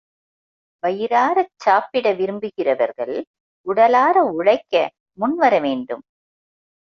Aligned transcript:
வயிறாரச் 0.83 1.51
சாப்பிட 1.55 2.13
விரும்புகிறவர்கள் 2.13 3.13
உடலார 3.67 4.17
உழைக்க 4.31 4.73
முன்வரவேண்டும். 5.19 6.03